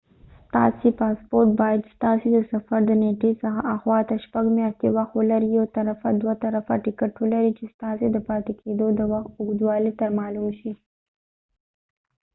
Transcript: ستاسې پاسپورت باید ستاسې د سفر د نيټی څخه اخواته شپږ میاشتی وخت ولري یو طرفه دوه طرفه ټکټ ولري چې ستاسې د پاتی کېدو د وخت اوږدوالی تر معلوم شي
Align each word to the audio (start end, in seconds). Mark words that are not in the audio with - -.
ستاسې 0.47 0.89
پاسپورت 0.99 1.49
باید 1.61 1.81
ستاسې 1.95 2.27
د 2.33 2.39
سفر 2.51 2.79
د 2.85 2.91
نيټی 3.03 3.31
څخه 3.43 3.61
اخواته 3.75 4.15
شپږ 4.25 4.45
میاشتی 4.57 4.87
وخت 4.97 5.13
ولري 5.19 5.49
یو 5.57 5.65
طرفه 5.77 6.09
دوه 6.21 6.33
طرفه 6.43 6.73
ټکټ 6.83 7.11
ولري 7.23 7.51
چې 7.57 7.65
ستاسې 7.75 8.05
د 8.11 8.17
پاتی 8.27 8.53
کېدو 8.61 8.87
د 8.99 9.01
وخت 9.13 9.31
اوږدوالی 9.39 9.91
تر 9.99 10.09
معلوم 10.19 10.47
شي 10.59 10.71